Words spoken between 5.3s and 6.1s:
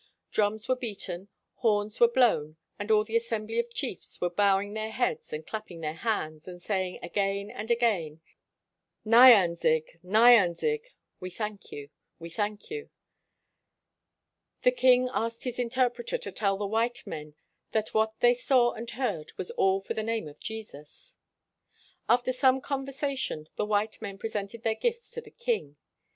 and clapping their